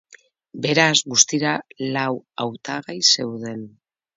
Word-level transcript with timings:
Beraz, 0.63 0.93
guztira 1.11 1.51
lau 1.99 2.09
hautagai 2.45 2.99
zeuden. 3.15 3.63